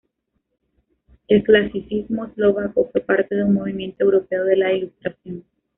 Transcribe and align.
El 1.27 1.43
clasicismo 1.43 2.25
eslovaco 2.25 2.89
fue 2.91 3.01
parte 3.01 3.35
de 3.35 3.43
un 3.43 3.53
movimiento 3.53 4.03
europeo 4.03 4.45
de 4.45 4.55
la 4.55 4.73
Ilustración. 4.73 5.45